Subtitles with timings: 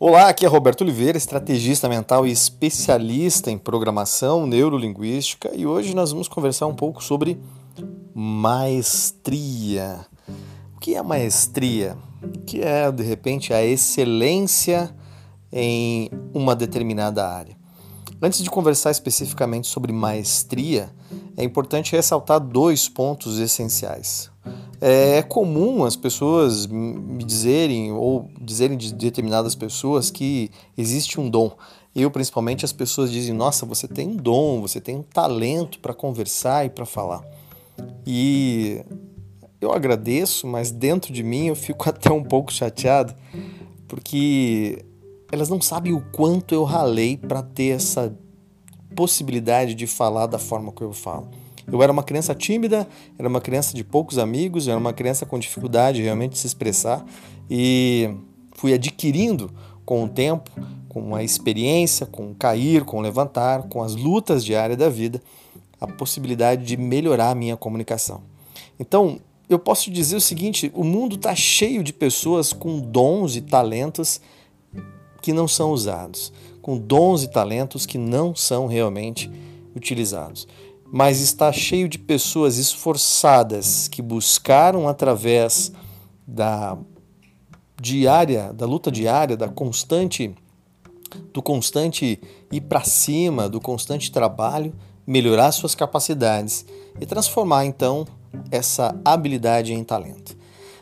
[0.00, 6.12] Olá, aqui é Roberto Oliveira, estrategista mental e especialista em programação neurolinguística, e hoje nós
[6.12, 7.36] vamos conversar um pouco sobre
[8.14, 10.06] maestria.
[10.76, 11.96] O que é maestria?
[12.22, 14.94] O que é, de repente, a excelência
[15.50, 17.56] em uma determinada área?
[18.22, 20.90] Antes de conversar especificamente sobre maestria,
[21.36, 24.30] é importante ressaltar dois pontos essenciais.
[24.80, 31.56] É comum as pessoas me dizerem, ou dizerem de determinadas pessoas, que existe um dom.
[31.94, 35.92] Eu, principalmente, as pessoas dizem: Nossa, você tem um dom, você tem um talento para
[35.92, 37.24] conversar e para falar.
[38.06, 38.84] E
[39.60, 43.14] eu agradeço, mas dentro de mim eu fico até um pouco chateado,
[43.88, 44.84] porque
[45.32, 48.16] elas não sabem o quanto eu ralei para ter essa
[48.94, 51.28] possibilidade de falar da forma que eu falo.
[51.70, 55.38] Eu era uma criança tímida, era uma criança de poucos amigos, era uma criança com
[55.38, 57.04] dificuldade realmente de se expressar
[57.50, 58.10] e
[58.52, 59.50] fui adquirindo
[59.84, 60.50] com o tempo,
[60.88, 65.20] com a experiência, com o cair, com o levantar, com as lutas diárias da vida,
[65.80, 68.22] a possibilidade de melhorar a minha comunicação.
[68.80, 73.42] Então, eu posso dizer o seguinte: o mundo está cheio de pessoas com dons e
[73.42, 74.20] talentos
[75.20, 76.32] que não são usados,
[76.62, 79.30] com dons e talentos que não são realmente
[79.74, 80.46] utilizados
[80.90, 85.72] mas está cheio de pessoas esforçadas que buscaram através
[86.26, 86.76] da
[87.80, 90.34] diária, da luta diária, da constante
[91.32, 92.20] do constante
[92.52, 94.74] ir para cima, do constante trabalho,
[95.06, 96.66] melhorar suas capacidades
[97.00, 98.06] e transformar então
[98.50, 100.36] essa habilidade em talento.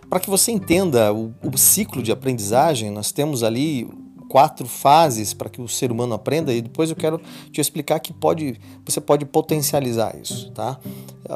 [0.09, 3.89] Para que você entenda o, o ciclo de aprendizagem, nós temos ali
[4.29, 8.13] quatro fases para que o ser humano aprenda e depois eu quero te explicar que
[8.13, 10.79] pode, você pode potencializar isso, tá?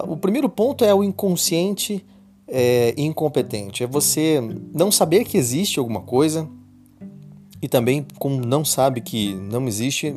[0.06, 2.05] O primeiro ponto é o inconsciente
[2.46, 4.41] é, incompetente, é você
[4.74, 6.48] não saber que existe alguma coisa
[7.62, 10.14] e também como não sabe que não existe,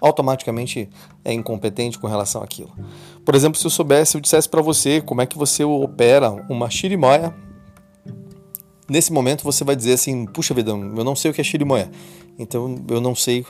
[0.00, 0.88] automaticamente
[1.24, 2.70] é incompetente com relação àquilo.
[3.24, 6.70] Por exemplo, se eu soubesse, eu dissesse para você como é que você opera uma
[6.70, 7.34] chirimoia
[8.90, 11.90] nesse momento você vai dizer assim: puxa vida, eu não sei o que é chirimoia,
[12.38, 13.46] então eu não sei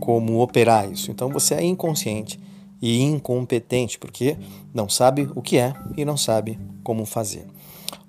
[0.00, 1.10] como operar isso.
[1.10, 2.40] Então você é inconsciente
[2.80, 4.36] e incompetente porque
[4.72, 7.46] não sabe o que é e não sabe como fazer.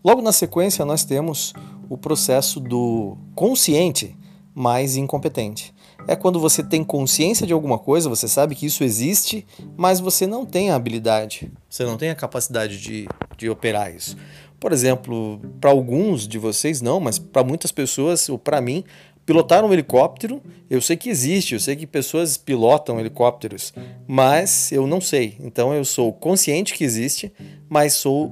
[0.04, 1.54] Logo na sequência, nós temos
[1.90, 4.16] o processo do consciente
[4.54, 5.74] mais incompetente.
[6.08, 10.28] É quando você tem consciência de alguma coisa, você sabe que isso existe, mas você
[10.28, 14.16] não tem a habilidade, você não tem a capacidade de, de operar isso.
[14.60, 18.84] Por exemplo, para alguns de vocês não, mas para muitas pessoas, ou para mim,
[19.26, 23.74] pilotar um helicóptero, eu sei que existe, eu sei que pessoas pilotam helicópteros,
[24.08, 25.36] mas eu não sei.
[25.40, 27.34] Então eu sou consciente que existe,
[27.68, 28.32] mas sou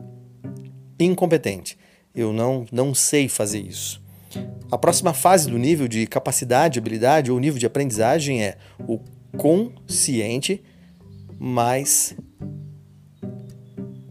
[0.99, 1.77] incompetente.
[2.13, 4.01] Eu não, não sei fazer isso.
[4.71, 8.57] A próxima fase do nível de capacidade, habilidade ou nível de aprendizagem é
[8.87, 8.99] o
[9.37, 10.63] consciente
[11.39, 12.15] mais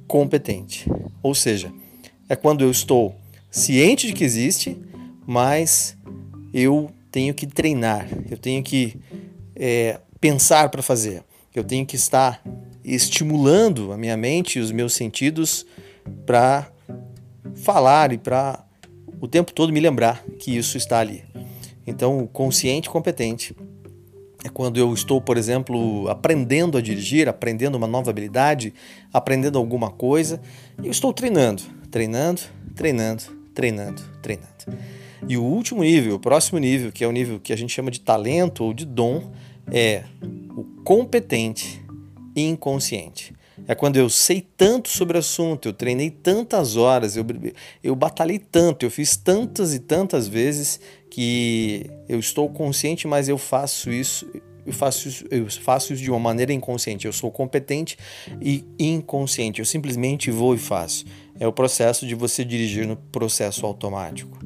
[0.06, 0.90] competente.
[1.22, 1.72] Ou seja,
[2.28, 3.14] é quando eu estou
[3.50, 4.76] ciente de que existe,
[5.26, 5.96] mas
[6.52, 8.96] eu tenho que treinar, eu tenho que
[9.54, 11.22] é, pensar para fazer,
[11.54, 12.42] eu tenho que estar
[12.84, 15.66] estimulando a minha mente e os meus sentidos
[16.26, 16.70] para
[17.54, 18.64] falar e para
[19.20, 21.22] o tempo todo me lembrar que isso está ali.
[21.86, 23.54] Então, consciente e competente
[24.44, 28.74] é quando eu estou, por exemplo, aprendendo a dirigir, aprendendo uma nova habilidade,
[29.12, 30.40] aprendendo alguma coisa,
[30.82, 32.40] eu estou treinando treinando,
[32.74, 33.22] treinando,
[33.54, 34.48] treinando, treinando.
[35.28, 37.90] E o último nível, o próximo nível, que é o nível que a gente chama
[37.90, 39.30] de talento ou de dom,
[39.70, 40.02] é
[40.56, 41.84] o competente
[42.34, 43.34] inconsciente.
[43.66, 47.24] É quando eu sei tanto sobre o assunto, eu treinei tantas horas, eu,
[47.82, 50.80] eu batalhei tanto, eu fiz tantas e tantas vezes
[51.10, 54.26] que eu estou consciente, mas eu faço isso,
[54.66, 57.06] eu faço isso, eu faço isso de uma maneira inconsciente.
[57.06, 57.96] Eu sou competente
[58.40, 59.60] e inconsciente.
[59.60, 61.04] Eu simplesmente vou e faço
[61.42, 64.38] é o processo de você dirigir no processo automático.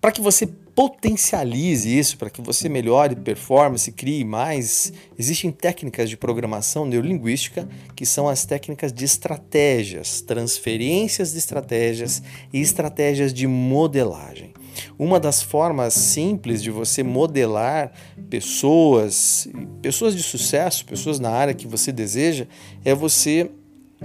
[0.00, 6.16] Para que você potencialize isso, para que você melhore performance, crie mais, existem técnicas de
[6.16, 12.22] programação neurolinguística que são as técnicas de estratégias, transferências de estratégias
[12.52, 14.52] e estratégias de modelagem.
[14.98, 17.92] Uma das formas simples de você modelar
[18.30, 19.46] pessoas,
[19.82, 22.46] pessoas de sucesso, pessoas na área que você deseja,
[22.82, 23.50] é você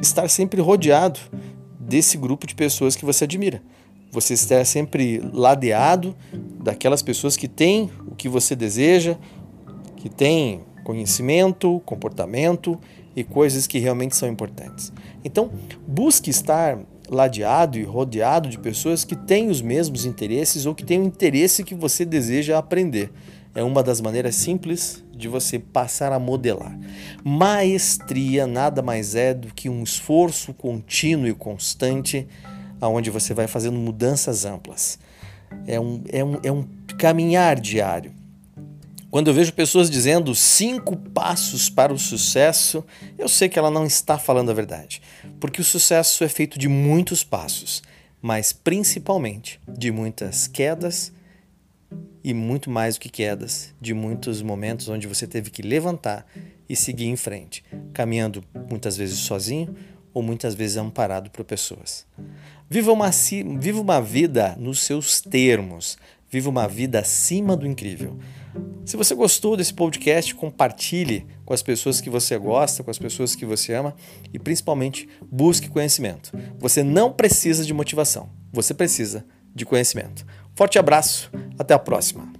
[0.01, 1.19] estar sempre rodeado
[1.79, 3.61] desse grupo de pessoas que você admira.
[4.11, 6.15] Você está sempre ladeado
[6.67, 9.15] daquelas pessoas que têm o que você deseja,
[9.95, 12.77] que têm conhecimento, comportamento
[13.15, 14.91] e coisas que realmente são importantes.
[15.23, 15.49] Então,
[15.87, 16.77] busque estar
[17.09, 21.63] ladeado e rodeado de pessoas que têm os mesmos interesses ou que têm o interesse
[21.63, 23.13] que você deseja aprender.
[23.55, 26.77] É uma das maneiras simples de você passar a modelar.
[27.23, 32.27] Maestria nada mais é do que um esforço contínuo e constante,
[32.81, 34.99] aonde você vai fazendo mudanças amplas.
[35.67, 36.67] É um, é um, é um
[36.97, 38.11] caminhar diário.
[39.09, 42.83] Quando eu vejo pessoas dizendo cinco passos para o sucesso,
[43.17, 45.01] eu sei que ela não está falando a verdade,
[45.39, 47.81] porque o sucesso é feito de muitos passos,
[48.21, 51.13] mas principalmente de muitas quedas
[52.23, 56.25] e muito mais do que quedas, de muitos momentos onde você teve que levantar
[56.67, 57.63] e seguir em frente,
[57.93, 59.73] caminhando muitas vezes sozinho
[60.13, 62.05] ou muitas vezes amparado por pessoas.
[62.69, 63.09] Viva uma,
[63.59, 65.97] viva uma vida nos seus termos,
[66.29, 68.17] viva uma vida acima do incrível.
[68.85, 73.35] Se você gostou desse podcast, compartilhe com as pessoas que você gosta, com as pessoas
[73.35, 73.95] que você ama
[74.33, 76.31] e principalmente busque conhecimento.
[76.59, 79.25] Você não precisa de motivação, você precisa
[79.55, 80.25] de conhecimento.
[80.53, 82.31] Forte abraço, até a próxima.